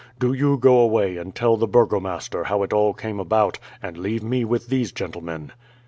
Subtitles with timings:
[0.19, 4.23] Do you go away and tell the burgomaster how it all came about, and leave
[4.23, 5.51] me with these gentlemen."